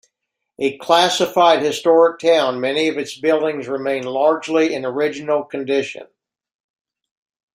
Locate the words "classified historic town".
0.79-2.59